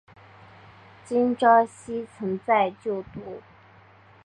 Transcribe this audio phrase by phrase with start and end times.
[1.05, 3.43] 金昭希曾在就读。